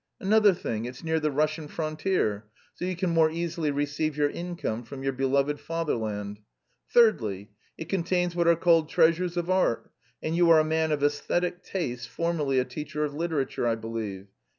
[0.19, 4.83] Another thing, it's near the Russian frontier, so you can more easily receive your income
[4.83, 6.39] from your beloved Fatherland.
[6.91, 9.91] Thirdly, it contains what are called treasures of art,
[10.23, 14.25] and you are a man of æsthetic tastes, formerly a teacher of literature, I believe.